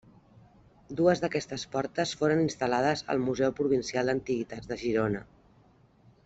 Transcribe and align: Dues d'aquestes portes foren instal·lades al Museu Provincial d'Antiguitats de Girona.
Dues 1.01 1.19
d'aquestes 1.25 1.65
portes 1.75 2.13
foren 2.21 2.41
instal·lades 2.45 3.05
al 3.15 3.21
Museu 3.27 3.55
Provincial 3.61 4.11
d'Antiguitats 4.13 4.73
de 4.73 4.79
Girona. 4.87 5.23